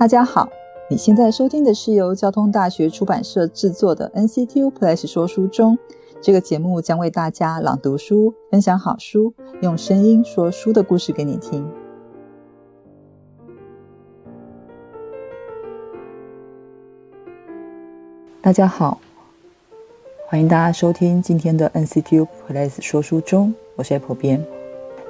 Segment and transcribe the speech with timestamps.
[0.00, 0.48] 大家好，
[0.88, 5.76] 你现在收听的是由交通大学出版社制作的 NCTU Plus 说书中。
[6.22, 11.70] 这个节目将为大家朗读书，分享好书，用声音说书的故事给你听。
[18.40, 18.98] 大家好，
[20.28, 24.42] 欢迎大家收听今天的 NCTU Plus 说书中，我是 Apple 编。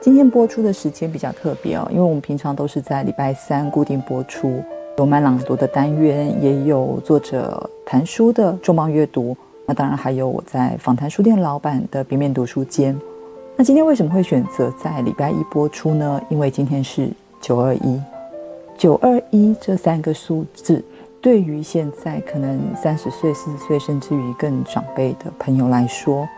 [0.01, 4.61] 今天播出的时间比较特别哦，因为我们平常都是在礼拜三固定播出，
[5.01, 9.35] 有慢朗读的单元，也有作者谈书的重磅阅读。
[9.65, 12.95] 那当然还有我在访谈书店老板的平面读书间。
[13.57, 16.21] 那今天为什么会选择在礼拜一播出呢？
[16.29, 17.09] 因为今天是
[17.41, 17.99] 九二一，
[18.77, 20.85] 九二一这三个数字，
[21.23, 26.29] 对于现在可能三十岁、四十岁，甚至于更长辈的朋友来说，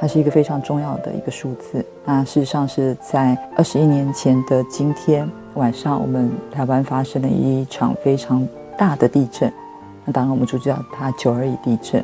[0.00, 1.84] 它是一个非常重要的一个数字。
[2.04, 9.52] 那事实上是在二十一年前的今天晚上，我们台湾发生了一场非常大的地震。
[10.04, 12.02] 那当然我们就叫它九二一地震。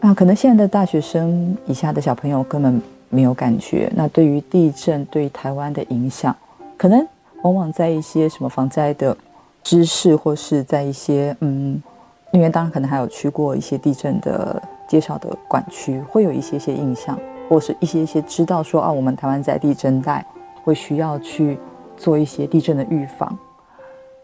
[0.00, 3.90] 啊，可能现在的大学生以下的小朋友根本没有感觉。
[3.94, 6.34] 那对于地震对台湾的影响，
[6.76, 7.06] 可能
[7.42, 9.16] 往往在一些什么防灾的
[9.62, 11.80] 知识，或是在一些嗯，
[12.32, 20.24] 因为当然可能还有去过一些地震的介绍的管区，会有一些些印象，或是一些一些知道说啊，我们台湾在地震带
[20.64, 21.58] 会需要去
[21.96, 23.36] 做一些地震的预防。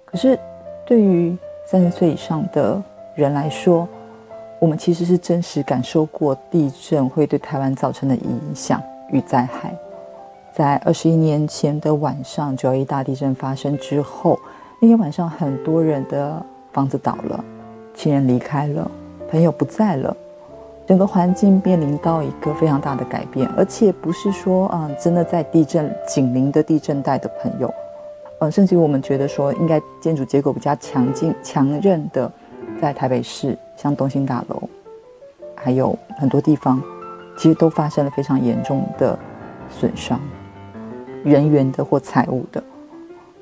[0.04, 0.38] 可是
[0.86, 2.82] 对于三十岁以上的
[3.14, 3.88] 人来说，
[4.58, 9.74] 我们其实是真实感受过地震会对台湾造成的影响与灾害。
[10.54, 14.38] 在二十一年前的晚上，九一大地震发生之后，
[14.80, 17.42] 那天晚上很多人的房子倒了，
[17.94, 18.90] 亲人离开了，
[19.30, 20.14] 朋友不在了，
[20.86, 23.48] 整个环境面临到一个非常大的改变。
[23.56, 27.72] 而且不是说啊，真的在地震紧邻的地震带的朋友，
[28.40, 32.30] 呃，甚至于我们觉得说应该建筑结构比较强劲、强韧的，
[32.80, 33.56] 在台北市。
[33.74, 34.62] 像东兴大楼，
[35.56, 36.80] 还有很多地方，
[37.36, 39.18] 其实都发生了非常严重的
[39.68, 40.20] 损伤，
[41.24, 42.62] 人员的或财物的。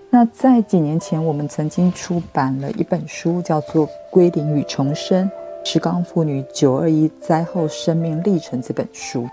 [0.09, 5.31] 那在几年前，我们曾经出版了一本书，叫做《归零与重生：
[5.65, 9.29] 石冈妇女九二一灾后生命历程》这本书。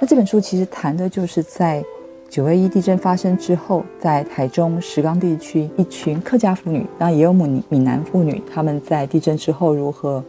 [0.00, 1.84] 那这本书其实谈的就是在
[2.28, 10.24] 九二一地震发生之后，在台中石冈地区，一群客家妇女，那也有闽闽南妇女，他们在地震之后如何。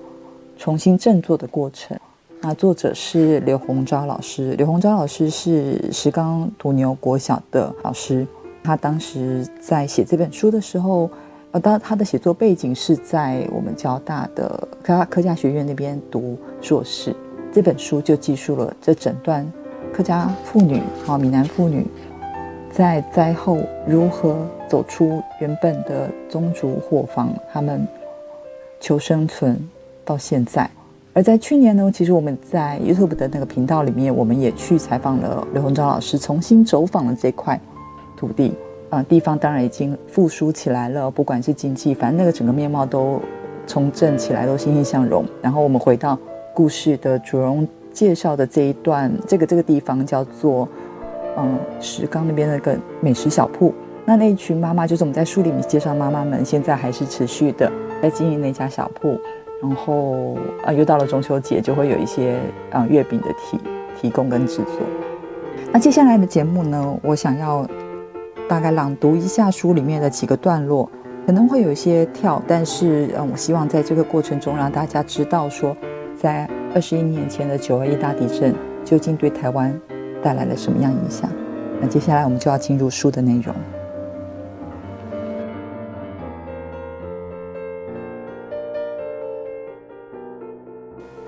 [0.60, 1.96] 重新振作的过程。
[2.42, 4.54] 那作者是刘洪昭老师。
[4.54, 8.26] 刘洪昭老师是石冈土牛国小的老师。
[8.64, 11.08] 他当时在写这本书的时候，
[11.52, 17.16] 呃，当他的写作背景是在我们交大的科家科家学院那边读硕士。
[17.52, 19.50] 这本书就记述了这整段
[19.94, 21.86] 客家妇女啊，闽南妇女
[22.72, 27.88] 在灾后如何走出原本的宗族伙房，他们
[28.80, 29.58] 求生存。
[30.06, 30.72] 到现在，
[31.12, 37.60] 而在去年呢，其实我们在 YouTube 的那个频道里面，我们也去采访了刘洪昭老师，重新走访了这块
[38.16, 38.54] 土地
[38.90, 43.22] 啊，地方当然已经复苏起来了，不管是经济，反正那个整个面貌都
[43.66, 45.26] 重振起来，都欣欣向荣。
[45.42, 46.18] 然后我们回到
[46.54, 50.68] 故事的主人介绍的这一段，这个这个地方叫做
[51.38, 53.74] 嗯石冈那边那个美食小铺，
[54.06, 57.72] 那那一群妈妈就是我们在书里面介绍妈妈们，现在还是持续的
[58.02, 59.20] 在经营那家小铺。
[59.60, 62.40] 然后啊，又到了中秋节，就会有一些
[62.72, 63.60] 啊月饼的提
[64.00, 64.74] 提供跟制作。
[65.74, 67.68] 那接下来的节目呢，我想要
[68.48, 70.90] 大概朗读一下书里面的几个段落，
[71.26, 75.76] 可能会有一些跳，但是嗯，我希望在这个过程中让大家知道说，
[76.16, 78.56] 在二十一年前的九二一大地震
[78.86, 79.78] 究竟对台湾
[80.24, 81.30] 带来了什么样影响。
[81.82, 83.54] 那接下来我们就要进入书的内容。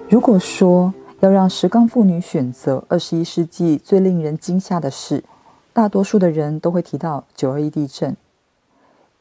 [0.09, 5.23] 如果说要让石冈妇女选择二十一世纪最令人惊吓的事，
[5.79, 8.17] 大多数的人都会提到九二一地震。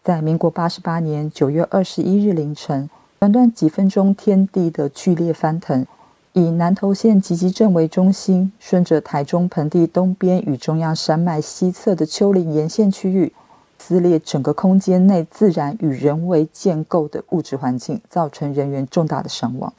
[0.03, 2.91] 在民国八十八年九月二十一日凌晨，
[3.21, 5.87] 短短几分钟，天地的剧烈翻腾，
[6.33, 13.33] 以南投县集集镇为中心，顺着台中盆地东边与中央山脉西侧的丘陵沿线区域，
[13.79, 19.73] 撕裂整个空间内自然与人为建构的物质环境，造成人员重大的伤亡。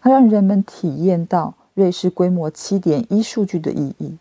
[0.00, 4.16] 它让人们体验到瑞士规模七点一数据的意义。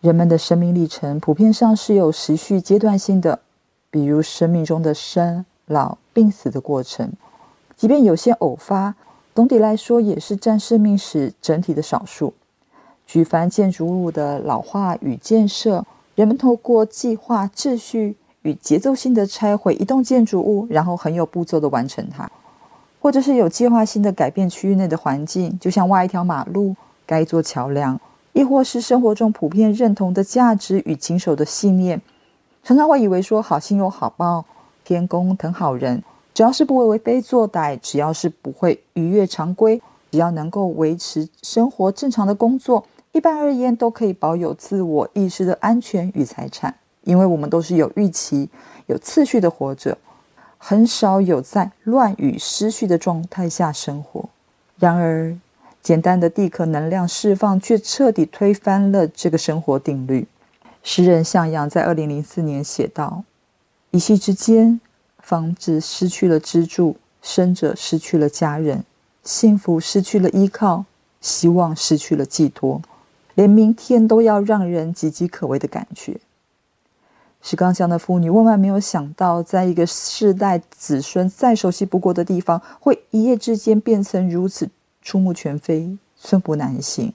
[0.00, 3.40] 人们的生命历程普遍上是有时序阶段性的，
[3.90, 7.10] 比如生命中的生老病死的过程，
[7.74, 8.94] 即便有些偶发，
[9.34, 12.34] 总体来说也是占生命史整体的少数。
[13.06, 15.84] 举凡建筑物的老化与建设，
[16.14, 22.30] 人们透过计划、秩序与节奏性的拆毁一栋建筑物，然后很有步骤的完成它，
[23.00, 26.76] 或者是有计划性的改变区域内的环境，就像挖一条马路、
[27.06, 27.98] 盖一座桥梁，
[28.36, 32.02] 亦或是生活中普遍认同的价值与谨守的信念。
[32.62, 34.44] 常常会以为说好心有好报，
[34.84, 36.04] 天公疼好人，
[36.34, 39.80] 只要是不为非作歹，只要是不会逾越常规，
[40.10, 42.84] 只要能够维持生活正常的工作。
[43.12, 46.74] 一般而言，都可以保有自我意识的安全与财产，
[47.04, 48.50] 因为我们都是有预期、
[48.84, 49.96] 有次序的活着，
[50.58, 54.28] 很少有在乱与失序的状态下生活。
[54.78, 55.34] 然而，
[55.86, 60.26] 简单的地壳能量释放却彻底推翻了这个生活定律。
[60.82, 63.22] 诗人向阳在二零零四年写道
[63.92, 64.80] ：“一夕之间，
[65.20, 68.82] 房子失去了支柱，生者失去了家人，
[69.22, 70.86] 幸福失去了依靠，
[71.20, 72.82] 希望失去了寄托。”
[73.36, 76.18] 连明天都要让人岌岌可危的感觉。
[77.40, 84.68] 石冈乡的妇女万万没有想到，在一个世代子孙再熟悉不过的地方，会一夜之间变成如此
[85.06, 87.14] 触目全非、寸步难行。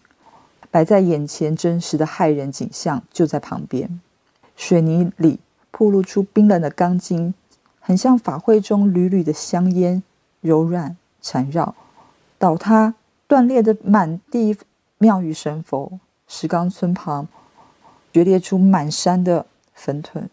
[0.69, 3.99] 摆在眼前真实的骇人景象就在旁边，
[4.55, 5.41] 水泥里
[5.71, 7.33] 暴露出冰冷的钢筋，
[7.81, 10.01] 很像法会中缕缕的香烟，
[10.39, 11.75] 柔软缠绕。
[12.39, 12.93] 倒塌
[13.27, 14.55] 断裂的满地
[14.97, 15.99] 庙宇神佛。
[16.29, 17.27] 石冈村旁
[18.13, 20.29] 决裂出满山的坟屯，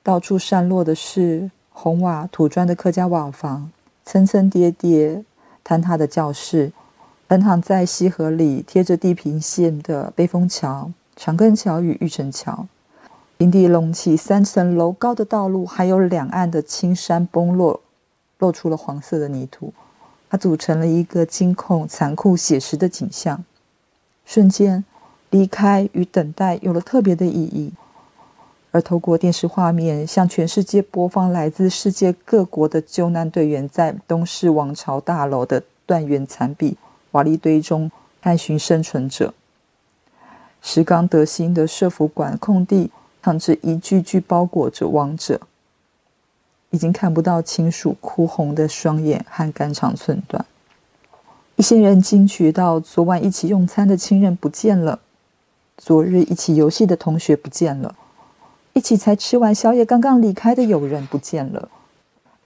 [0.00, 3.72] 到处散落的是红瓦土砖的客家瓦房，
[4.04, 5.24] 层层叠叠
[5.64, 6.72] 坍塌的教室，
[7.28, 12.66] 横躺在溪河里贴着地平线的背风桥、长庚桥与玉城桥，
[13.38, 17.80] 平地隆起三层楼高的道路，还有两岸的青山崩落，
[18.38, 19.72] 露出了黄色的泥土，
[20.28, 23.44] 它组成了一个惊恐、残酷、写实的景象，
[24.24, 24.84] 瞬间。
[25.30, 27.72] 离开与等待有了特别的意义，
[28.72, 36.76] 而透过电视画面向全世界播放来自世界各国的救难队员在东市王朝大楼的断垣残壁、
[37.12, 37.90] 瓦砾堆中
[38.20, 39.34] 探寻生存者。
[40.62, 42.90] 石冈德兴的社福馆空地
[43.20, 45.40] 躺着一具具包裹着亡者，
[46.70, 50.44] 已经看不到亲属哭红的双眼和肝肠寸断。
[51.56, 55.00] 一些人惊觉到昨晚一起用餐的亲人不见了。
[55.76, 57.94] 昨日一起游戏的同学不见了，
[58.74, 61.68] 一起才吃完宵夜刚刚离开的友人不见了。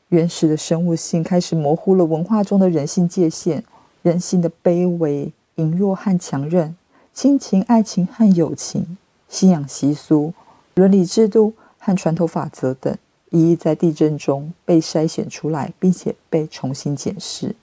[0.08, 3.64] 原始的生物性开始模糊了文化中的人性界限，
[4.02, 6.76] 人性的卑微、隐弱和强韧，
[7.12, 8.96] 亲情、爱情和友情，
[9.28, 10.32] 信仰习俗、
[10.75, 12.96] 伦理制度和传统法则等，
[13.31, 17.55] 一一在地震中被筛选出来，并且被重新检视。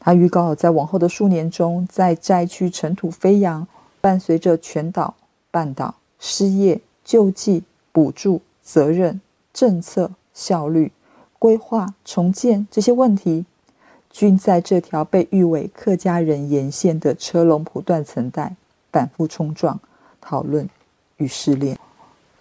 [0.00, 3.66] 他预告，在往后的数年中，在灾区尘土飞扬。
[4.00, 5.14] 伴随着全岛、
[5.52, 6.80] 半岛失业、
[7.12, 7.62] 救济、
[7.92, 9.20] 补助、责任、
[9.52, 10.90] 政策、效率、
[11.38, 13.44] 规划、重建这些问题，
[14.10, 18.56] 均在这条被誉为客家人沿线的车龙不断层带
[18.90, 19.78] 反复冲撞、
[20.22, 20.66] 讨论
[21.18, 21.78] 与试炼。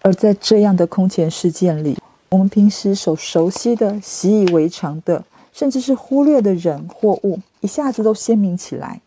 [0.04, 1.98] 而在这样的空前事件里，
[2.30, 9.02] 我们平时所熟悉的、习以为常的，甚至是忽略的人或物，一下子都鲜明起来。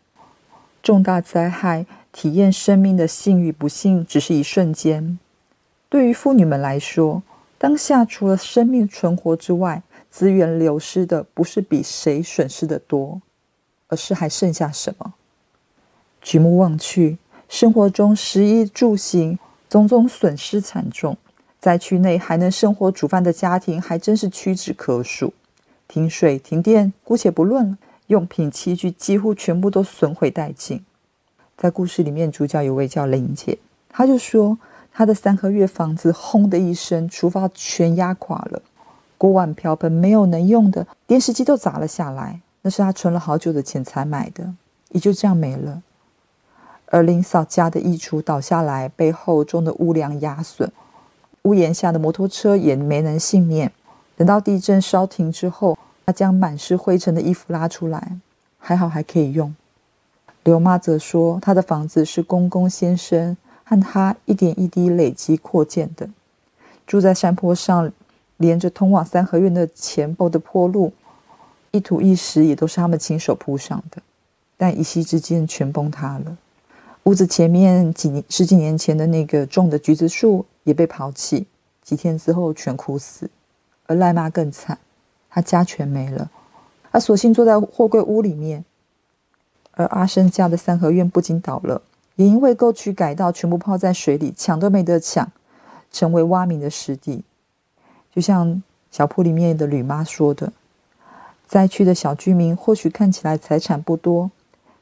[0.82, 1.86] 重大灾害。
[2.16, 5.18] 体验生命的幸与不幸，只是一瞬间。
[5.94, 7.22] 对于妇女们来说，
[7.56, 9.80] 当下除了生命存活之外，
[10.10, 13.22] 资源流失的不是比谁损失的多，
[13.86, 15.14] 而是还剩下什么？
[16.20, 21.16] 举目望去，生活中食衣住行种种损失惨重，
[21.60, 25.32] 在区内还能生活煮饭的家庭还真是屈指可数。
[25.86, 30.84] 停水停电，姑且不论，用品器具几乎全部都损毁殆尽。
[31.56, 33.56] 在故事里面，主角有位叫林姐，
[33.88, 34.58] 她就说
[34.96, 38.62] 他的三合院房子轰的一声，厨房全压垮了，
[39.18, 44.54] 锅碗瓢盆没有能用的，电视机都砸了下来，那是他存了好久的钱才买的，
[44.90, 45.82] 也就这样没了。
[46.86, 50.70] 而林嫂家的衣橱倒下来，被厚重的屋梁压损，
[51.42, 53.72] 屋檐下的摩托车也没能幸免。
[54.16, 58.16] 等到地震稍停之后，她将满是灰尘的衣服拉出来，
[58.58, 59.52] 还好还可以用。
[60.44, 66.08] 刘妈则说：“她的房子是公公先生和他一点一滴累积扩建的，
[66.86, 67.90] 住在山坡上，
[68.36, 70.92] 连着通往三合院的前坡的坡路，
[71.70, 74.02] 一土一石也都是他们亲手铺上的。
[74.56, 76.36] 但一夕之间全崩塌了。
[77.04, 81.46] 屋子前面几十几年前的那个种的橘子树也被抛弃，
[81.82, 83.28] 几天之后全枯死。
[83.86, 84.78] 而赖妈更惨，
[85.28, 86.30] 她家全没了，
[86.92, 88.64] 她索性坐在货柜屋里面。”
[89.76, 91.82] 而阿生家的三合院不仅倒了，
[92.16, 95.30] 也因为沟渠改道，全部泡在水里，抢都没得抢，
[95.90, 97.24] 成为挖民的湿地。
[98.14, 100.52] 就像小铺里面的吕妈说的，
[101.48, 104.30] 灾区的小居民或许看起来财产不多，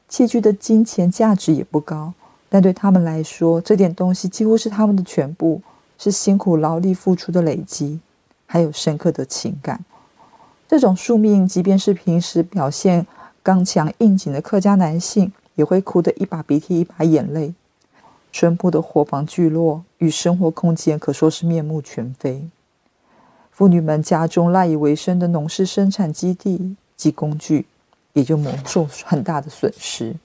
[0.07, 2.13] 器具的金钱价值也不高，
[2.49, 5.59] 但对他们来说，这点东西几乎是他们的全部，
[5.97, 7.99] 是辛苦劳力付出的累积，
[8.45, 9.83] 还有深刻的情感。
[10.67, 13.05] 这种宿命，即便是平时表现
[13.41, 17.53] 刚强硬颈的客家男性，也会哭得一把鼻涕一把眼泪。
[18.31, 22.47] 淳朴的伙房聚落与生活空间可说是面目全非。
[23.51, 27.67] 妇女们家中赖以为生的农事生产基地及工具，
[28.13, 30.15] 也就蒙受很大的损失。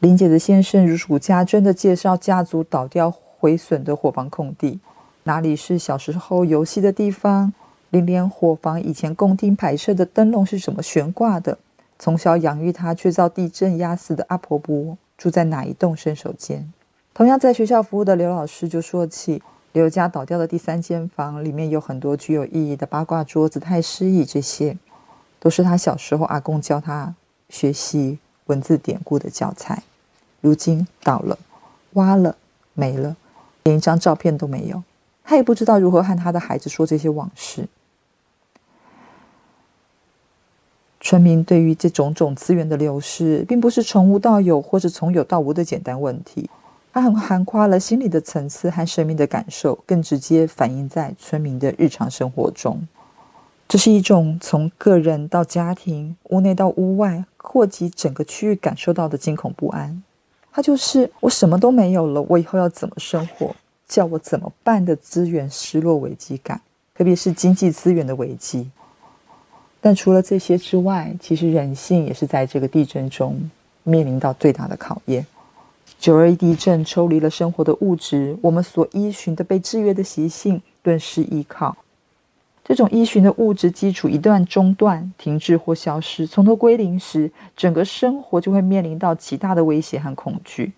[0.00, 4.80] 林姐的先生如数家珍地介绍家族倒掉毁损的伙房空地，
[5.22, 7.52] 哪里是小时候游戏的地方？
[7.90, 11.56] 连连伙房以前供厅摆设的灯笼是怎么悬挂的？
[11.98, 16.72] 从小养育他却遭地震压死的阿婆婆住在哪一栋伸手间？
[17.14, 19.40] 同样在学校服务的刘老师就说起
[19.72, 24.76] 刘家倒掉的第三间房，里面有很多具有意义的八卦桌子、太师椅，这些
[25.38, 27.14] 都是他小时候阿公教他
[27.48, 29.82] 学习文字典故的教材。
[30.40, 31.38] 如今倒了，
[31.92, 32.36] 挖了，
[32.74, 33.16] 没了，
[33.62, 34.82] 连一张照片都没有。
[35.22, 37.66] 他也不知道如何和他的孩子说这些往事。
[41.04, 46.48] 村民对于这种种资源的流失，并不是从无到有，或是从有到无的简单问题，
[46.94, 52.88] 它很涵跨了心理的层次和生命的感受，更直接反映在村民的日常生活中。
[53.68, 60.02] 这是一种从个人到家庭、屋内到屋外，扩及整个区域感受到的惊恐不安。
[60.50, 63.54] 它就是我什么都没有了，我以后要怎么生活？
[63.86, 66.58] 叫我怎么办的资源失落危机感，
[66.94, 68.70] 特别是经济资源的危机。
[69.84, 73.38] 但除了这些之外，其实人性也是在这个地震中
[73.82, 75.26] 面临到最大的考验。
[75.98, 81.76] 九二一地震抽离了生活的物质，我们所依循的被制约的习性顿时依靠。
[82.64, 90.72] 这种依循的物质基础一旦中断、停滞或消失，从头归零时，整个生活就会面临到极大的威胁和恐惧。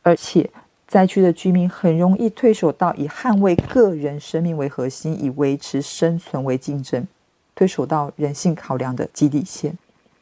[0.00, 0.48] 而且，
[0.88, 7.06] 灾区的居民很容易退守到以捍卫个人生命为核心，以维持生存为竞争。
[7.54, 9.76] 推手到人性考量的基底线，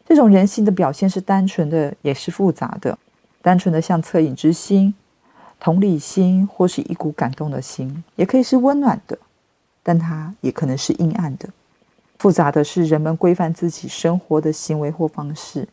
[0.07, 2.99] 这种人性的表现是单纯的，也是复杂的。
[3.43, 4.95] 单纯的像恻隐之心、
[5.59, 9.17] 同理心，或是一股感动的心，也可以是温暖的，
[9.83, 11.49] 但它也可能是阴暗的。
[12.19, 15.67] 复杂的是人们规范自己生活的行为或方式。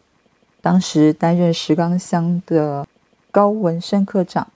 [0.62, 2.88] 当时担任石冈乡的
[3.32, 4.48] 高文生科长，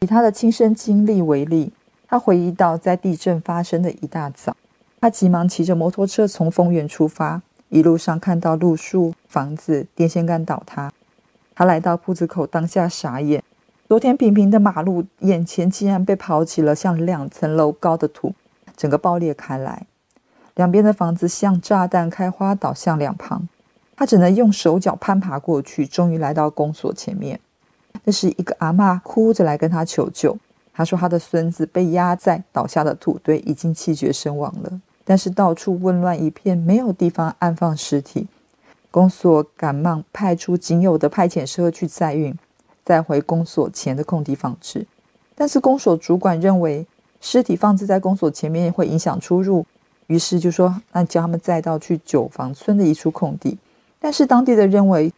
[0.00, 1.72] 以他的亲身经历为例，
[2.06, 4.54] 他回忆到在地震发生的一大早。
[5.00, 10.92] 他急忙骑着摩托车从丰原出发，一路上看到路树、房子、电线杆倒塌。
[11.54, 13.42] 他来到铺子口，当下傻眼：
[13.88, 18.34] 昨天平平的马路，眼前竟然被刨起了像两层楼高的土，
[18.76, 19.86] 整个爆裂开来，
[20.56, 23.48] 两边的房子像炸弹开花，倒向两旁。
[23.96, 27.38] 他只能用手脚攀爬过去，终于来到公所前面。
[28.02, 30.36] 那是一个阿妈哭着来跟他求救。
[30.72, 34.80] 他说他的孙子被压在倒下的土堆，已经气绝身亡了。
[35.08, 38.26] 但是到处混乱一片，没有地方安放尸体。
[38.90, 42.36] 公所赶忙派出仅有的派遣车去载运，
[42.84, 44.86] 再回公所前的空地放置。
[45.34, 46.86] 但是公所主管认为
[47.22, 49.64] 尸体放置在公所前面会影响出入，
[50.08, 53.56] 于是就说那叫他们载到去九房村的一处空地。
[53.98, 55.10] 但是当地的认为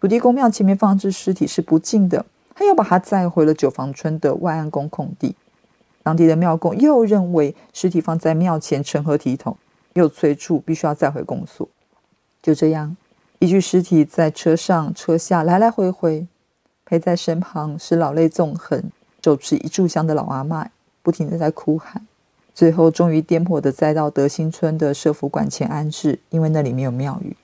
[0.00, 5.34] 土地公庙前面放置尸体是不敬的，他又把他载回了九房村的万安宫空地。
[6.02, 9.56] 当地的庙公又认为尸体放在庙前成何体统，
[9.94, 11.68] 又催促必须要再回公所。
[12.42, 12.96] 就这样，
[13.38, 16.26] 一具尸体在车上车下来来回回，
[16.84, 18.90] 陪在身旁是老泪纵横、
[19.22, 20.68] 手持一炷香的老阿妈，
[21.02, 22.06] 不停的在哭喊。
[22.54, 27.36] 最后终于颠簸的载到德兴村的社福馆前安置，因为那里没有庙宇。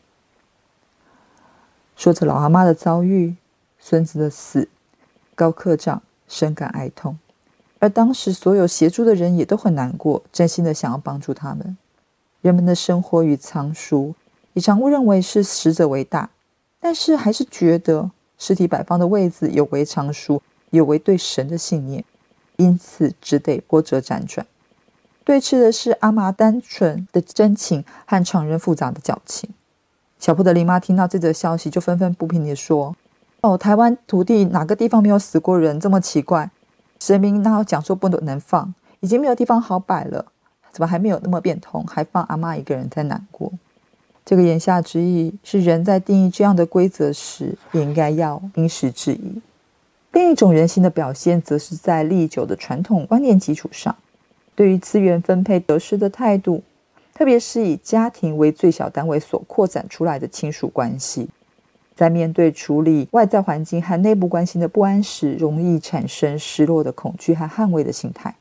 [1.96, 3.36] 说着老阿妈的遭遇，
[3.78, 4.68] 孙子的死，
[5.34, 7.18] 高科长深感哀痛。
[7.80, 11.76] 而当时，所有协助的人也都很难过，真心的想要帮助他们。
[12.40, 14.14] 人们的生活与藏书，
[14.54, 16.30] 以常误认为是死者为大，
[16.80, 22.04] 但是还是觉得尸体摆放的位置有违常书，有违对神的信念，
[22.56, 24.46] 因此只得波折辗转。
[25.24, 29.50] 对峙的是阿妈单纯的真情和常人复杂的矫情。
[30.18, 32.96] 小铺的林妈听到这则消息，就愤愤不平地说
[33.42, 35.78] ：“哦，台湾土地哪个地方没有死过人？
[35.78, 36.50] 这么奇怪。”
[36.98, 38.74] 神明哪有讲说不能放？
[39.00, 40.24] 已经没有地方好摆了，
[40.72, 41.84] 怎么还没有那么变通？
[41.86, 43.52] 还放阿妈一个人在难过？
[44.24, 49.40] 这个言下之意是，人在定义这样的规则时，也应该要因时制宜。
[50.12, 53.94] 另一种人性的表现，则是在历久的传统观念基础上，
[54.54, 56.62] 对于资源分配得失的态度，
[57.14, 61.28] 特别是以家庭为最小单位所扩展出来的亲属关系，
[61.98, 68.36] 在面对处理外在环境和内部关系的不安时，容易产生失落的恐惧和捍卫的心态。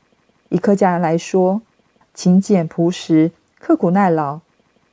[0.48, 1.60] 以客家人来说，
[2.14, 4.38] 勤俭朴实、刻苦耐劳，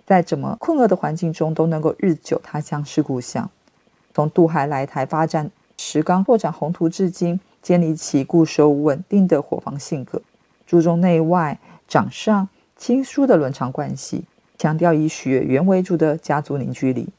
[0.04, 3.48] 在怎么困厄的环境中都能够日久他乡是故乡。
[4.16, 10.20] 从渡海来台发展石冈拓展宏图至今，建立起固守稳定的伙房性格，
[10.66, 14.24] 注重内外长上亲疏的伦常关系，
[14.58, 17.10] 强调以血缘为主的家族凝聚力。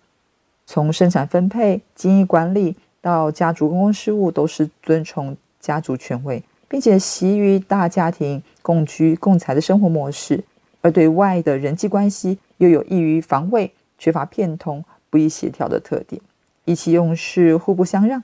[0.66, 6.42] 从生产分配、经营管理到家族公共事务，都是遵从家族权威。
[6.68, 10.42] 并且习于大家庭共居共财的生活模式，
[10.80, 16.20] 而对外的人际关系又有易于防卫、缺乏变通、不易协调的特点，
[16.64, 18.20] 意气用事、互不相让。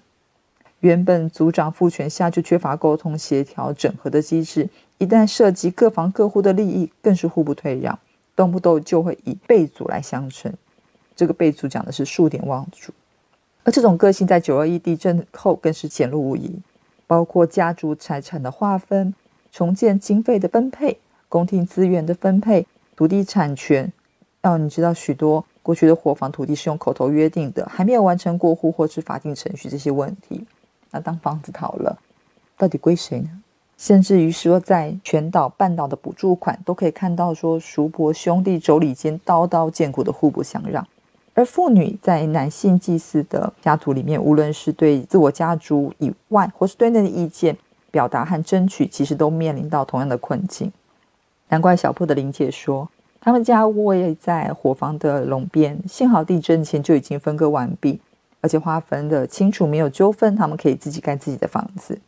[0.80, 4.68] 原本族长父权下就缺乏沟通、协调、整合的机制，
[4.98, 7.96] 一旦涉及各房各户的利益，更是互不退让，
[8.34, 10.52] 动不动就会以辈族来相称。
[11.14, 12.92] 这个辈族讲的是数典望族，
[13.64, 16.58] 而这种个性在九二一地震后更是显露无遗。
[17.06, 19.14] 包括家族财产的划分、
[19.50, 22.66] 重建经费的分配、公听资源的分配、
[22.96, 23.92] 土地产权。
[24.40, 30.46] 哦，你知道许多过去的伙房土地是用口头约定的，还没有完成过户或是法定程序这些问题。
[30.90, 31.98] 那当房子逃了，
[32.56, 33.28] 到底归谁呢？
[33.76, 40.86] 甚至于说，在全岛半岛的补助款，都可以看到说，叔伯兄弟妯娌间刀刀见骨的互不相让。
[41.34, 47.56] 而妇女在男性祭祀的家族里面，无论是对自我家族以外，或是对内的意见
[47.90, 50.70] 表达和争取，其实都面临到同样的困境。
[51.48, 52.88] 难怪小铺的林姐说，
[53.20, 57.98] 他们家位在火房的龙边，幸好地震前就已经分割完毕，
[58.42, 61.98] 而且划分的清楚，没有纠纷，他们可以自己盖自己的房子。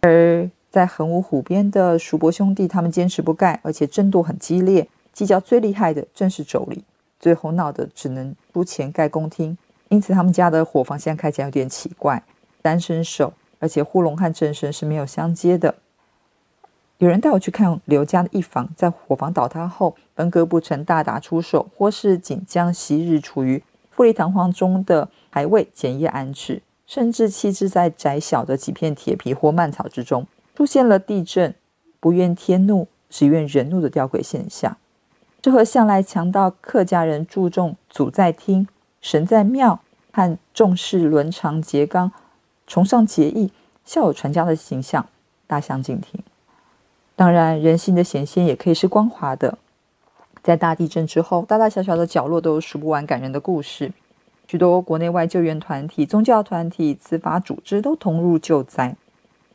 [0.00, 6.78] 而在横武湖边的叔伯兄弟，他们坚持不盖，而且争夺很激烈，计较最厉害的正是妯娌。
[7.24, 9.56] 最后闹得只能出钱盖公厅，
[9.88, 12.22] 因此他们家的伙房现在看起来有点奇怪，
[12.60, 15.74] 单身手，而且护龙和正身是没有相接的。
[16.98, 31.54] 有人带我去看刘家的一房，在伙房倒塌后分割不成，大打出手，或是仅将昔日处于富丽堂皇中的牌位简易安置，甚至弃置在窄小的几片铁皮或蔓草之中，出现了地震
[31.98, 34.76] 不怨天怒，只怨人怒的吊诡现象。
[35.44, 38.66] 这和向来强调客家人注重祖在厅、
[39.02, 39.78] 神在庙
[40.10, 42.10] 和重视伦常节纲、
[42.66, 43.52] 崇尚节义、
[43.84, 45.04] 孝有传家的形象
[45.46, 46.18] 大相径庭。
[47.14, 49.58] 当然，人性的显现也可以是光滑的。
[50.42, 53.92] 在大地震之后，大大小小的角落都有数不完感人的故事。
[54.48, 58.96] 许多国内外救援团体、宗教团体、司法组织都同入救灾。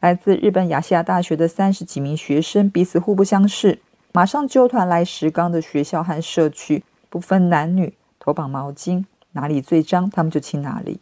[0.02, 3.80] 来自日本亚细亚大学的三十几名学生彼此互不相识。
[4.20, 11.00] 马上揪团来石冈的学校和社区，不分男女，头绑毛巾，哪里最脏，他们就亲哪里。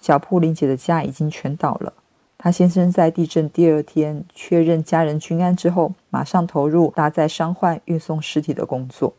[0.00, 1.92] 小铺林姐的家已经全倒了，
[2.38, 9.12] 她先生在地震第二天确认家人均安之后，马上投入搭载伤患、运送尸体的工作，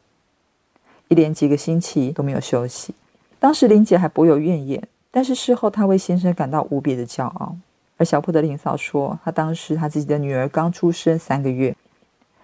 [1.10, 2.96] 一连几个星期都没有休息。
[3.38, 4.82] 当时林姐还颇有怨言，
[5.12, 7.56] 但是事后她为先生感到无比的骄傲。
[7.98, 11.76] 而小铺的林嫂说，她当时她自己的女儿刚出生三个月。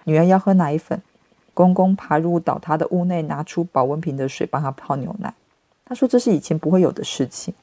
[0.03, 1.01] 女儿要喝奶粉，
[1.53, 5.33] 公公爬入倒塌的屋内，拿出保温瓶的水帮她泡牛奶。
[5.85, 7.53] 他说这是以前不会有的事情。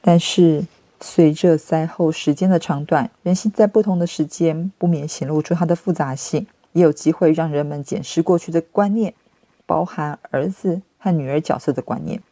[0.00, 0.64] 但是
[1.00, 9.12] 随着灾后时间的长短，人性在不同的时间不免显露出它的复杂性，也有机会让人们检视过去的观念，
[9.66, 12.22] 包含儿子和女儿角色的观念。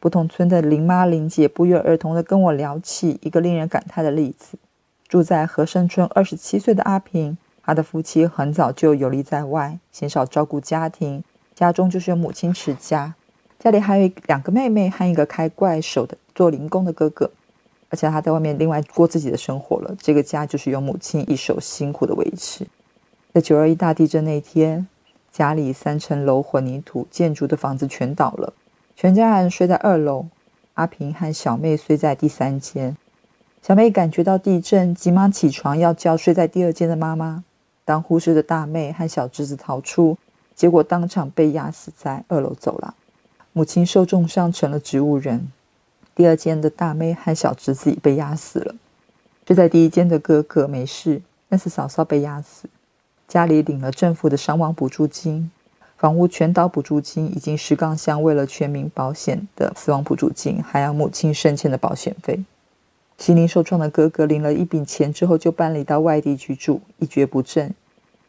[0.00, 4.56] 不同村的林妈林姐不约而同地跟我聊起一个令人感叹的例子：
[5.08, 7.36] 住在和生村二十七岁的阿平。
[7.68, 11.22] 他的夫妻很早就游离在外，鲜少照顾家庭，
[11.54, 13.14] 家中就是由母亲持家。
[13.58, 17.30] 家里还有两个妹妹和一个开怪手的做零工的哥哥，
[17.90, 19.94] 而且他在外面另外过自己的生活了。
[20.00, 22.66] 这个家就是由母亲一手辛苦的维持。
[23.34, 24.88] 在九二一大地震那天，
[25.30, 28.54] 家里三层楼混凝土建筑的房子全倒了，
[28.96, 30.24] 全家人睡在二楼，
[30.72, 32.96] 阿平和小妹睡在第三间。
[33.60, 37.44] 小妹感觉到地震，急忙起床要叫睡在第二间的妈妈。
[37.88, 40.18] 当护士的大妹和小侄子逃出，
[40.54, 42.94] 结果当场被压死在二楼走廊。
[43.54, 45.50] 母亲受重伤，成了植物人。
[46.14, 48.74] 第二间的大妹和小侄子已被压死了。
[49.46, 52.68] 就在第一间的哥哥没事，但是嫂嫂被压死。
[53.26, 55.50] 家里领了政府的伤亡补助金，
[55.96, 62.38] 房屋全倒补助金已经石冈乡为了全民保险的死亡补助金，还要母亲生前的保险费。
[63.18, 67.74] 心灵受创的哥哥领了一笔钱之后，就搬离到外地居住，一蹶不振。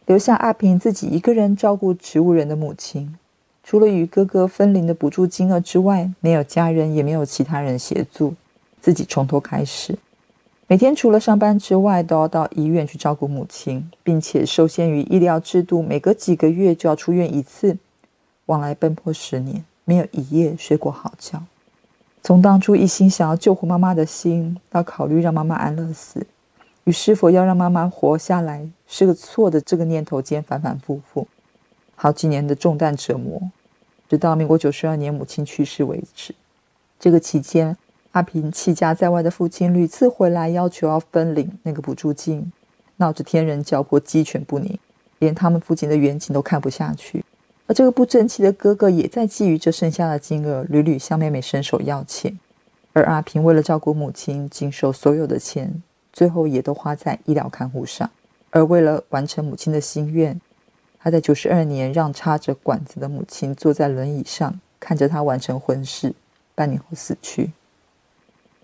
[0.07, 3.15] 留下阿平自己一个人照顾植物人的母亲。
[3.63, 8.33] 除了与哥哥分离的补助金额之外，没有家人，也没有其他人协助，
[8.81, 9.95] 自己从头开始。
[10.65, 17.77] 每天除了上班之外，都要到医院去照顾母亲，并且受限于医疗制度，每隔几个月就要出院一次，
[18.47, 21.43] 往来奔波十年，没有一夜睡过好觉。
[22.21, 26.27] 从当初一心想要救活妈妈的心，到考虑让妈妈安乐死，
[26.83, 31.27] 与是否要让妈妈活下来是个错的这个念头间反反复复，
[31.95, 33.41] 好几年的重担折磨。
[34.09, 36.35] 直到民国九十二年母亲去世为止，
[36.99, 37.77] 这个期间，
[38.11, 42.51] 阿平弃家在外的父亲屡次回来要求要分领那个补助金，
[42.97, 44.77] 闹着天人交迫、鸡犬不宁，
[45.19, 47.23] 连他们父亲的远景都看不下去。
[47.69, 52.39] 而这个不争气的哥哥也在觊觎这剩下的金额，屡屡向妹妹伸手要钱。
[52.93, 58.09] 而阿平为了照顾母亲，经手所有的钱，最后也都花在医疗看护上。
[58.49, 60.41] 而为了完成母亲的心愿。
[61.01, 66.13] 他在九十二年让插着管子的母亲坐在轮椅上，看着他完成婚事，
[66.55, 67.53] 半年后死去。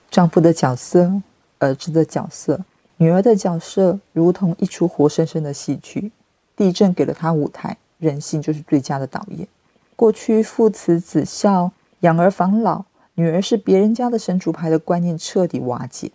[0.10, 1.22] 丈夫的角色、
[1.60, 2.60] 儿子的角色、
[2.98, 6.12] 女儿的角色，如同一出活生生的戏剧。
[6.58, 9.47] 地震给了他舞台，人性就是最佳的导演。
[9.95, 16.12] 过去父慈子孝、养儿防老、女儿是别人家的神主牌的观念彻底瓦解。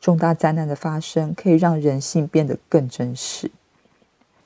[0.00, 3.50] 重大灾难的发生，可以让人性变得更真实。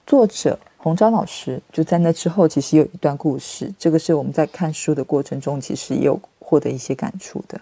[0.06, 0.58] 作者。
[0.76, 7.58] 洪昭老师就在那之后，其实有一段故事，这个是我们在看书的过程中，其实也有获得一些感触的。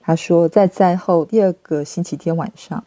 [0.00, 2.82] 他说，在灾后第二个星期天晚上，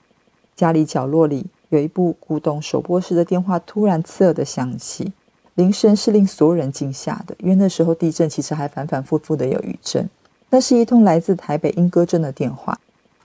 [0.55, 5.13] 家里角落里有一部古董手拨式的电话突然刺耳的响起，
[5.61, 10.09] 铃声是令所有人惊吓的，因为那时候地震其实还反反复复的有余震。
[10.49, 12.75] 那是一通来自台北莺歌镇的电话，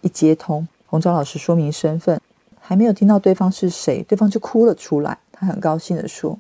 [0.03, 2.21] 一接通，洪昭老师说明身份，
[2.61, 5.17] 还没有听到对方是谁，对方就哭了出来。
[5.33, 6.39] 他很高兴地说：“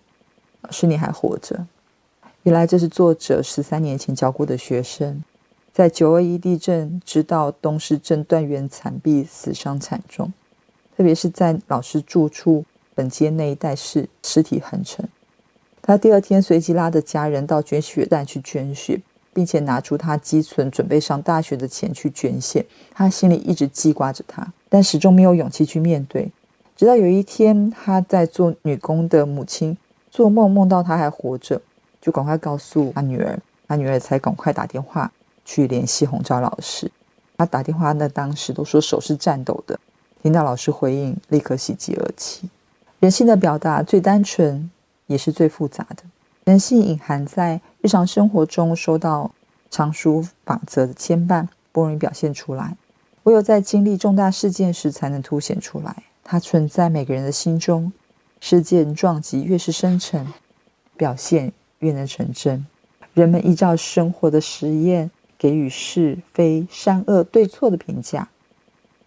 [0.61, 1.67] 老师，你还活着。
[2.43, 5.25] 原来这是作者十三年前教过的学生，
[5.73, 10.31] 在九二一地震知道东势镇断垣残壁，死伤惨重。
[10.95, 15.09] 特别是在老师住处本街那一带，是尸体横陈。
[15.87, 19.01] 他第二天随即拉着家人到捐血站去捐血，
[19.33, 22.67] 并且拿出他积存准备上大学的钱去捐献。
[22.93, 26.29] 他心里一直记挂着他，但始终没有勇气去面对。”
[26.75, 29.79] 直到有一天，他在做女工的母亲
[30.11, 31.63] 做梦，梦到他还活着，
[32.01, 35.13] 就赶快告诉他女儿，他女儿才赶快打电话
[35.45, 36.91] 去联系洪昭老师。
[37.39, 39.79] 他打电话那当时都说手是颤抖的，
[40.23, 42.51] 听到老师回应，立刻喜极而泣。
[42.99, 44.69] 人性的表达最单纯，
[45.07, 46.03] 也是最复杂的。
[46.45, 49.33] 人性隐含在日常生活中，受到
[49.71, 52.77] 常数法则的牵绊，不容易表现出来，
[53.25, 56.05] 唯有在经历重大事件时，才能凸显出来。
[56.23, 57.93] 它存在每个人的心中，
[58.41, 60.27] 事件撞击越是深沉，
[60.97, 62.65] 表现越能成真。
[63.15, 68.29] 人们依照生活的实验，给予是非善恶对错的评价。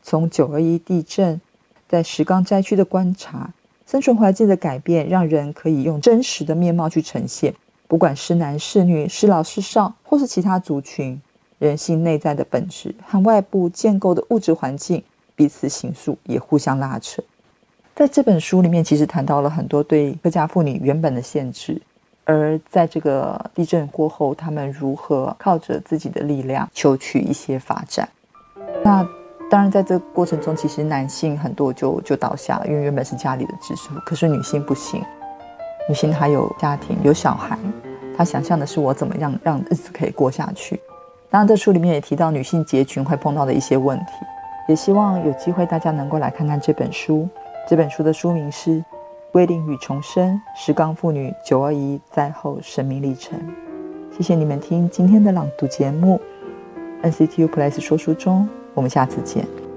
[0.01, 1.39] 从九二一地震，
[1.88, 3.53] 在石冈灾区的观察，
[3.89, 7.52] 生存环境的改变，让人可以用真实的面貌去呈现。
[7.88, 11.19] 不管是男是女，是老是少，或是其他族群，
[11.58, 15.04] 人性内在的本质和外部建构的物质环境。
[15.36, 17.19] 彼此形塑，也互相拉扯。
[17.95, 21.82] 在这本书里面，其实谈到了很多对客家妇女原本的限制，
[22.25, 28.08] 而在这个地震过后，他们如何靠着自己的力量求取一些发展。
[28.84, 29.04] 那
[29.49, 35.03] 当然，在这个过程中，其实男性很多就就倒下了，因为原本是家里的支柱，可是女性不行，
[35.88, 37.57] 女性她有家庭有小孩，
[38.15, 40.79] 她想象的是我怎么样让日子可以过下去。
[41.31, 44.13] 当然，这书里面也提到女性结群会碰到的一些问题。
[44.67, 47.27] 也希望有机会大家能够来看看这本书。
[47.67, 48.69] 这本书的书名是
[49.31, 53.39] 《归零与重生：石冈妇女九二一灾后生命历程》。
[54.15, 56.21] 谢谢你们听今天的朗读节目
[57.01, 59.68] ，NCTU Plus 说书中，我们下次见。